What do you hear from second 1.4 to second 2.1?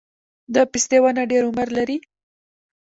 عمر لري؟